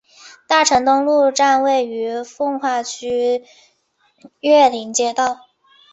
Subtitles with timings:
[0.47, 3.43] 大成东路站位于奉化区
[4.39, 5.41] 岳林街道。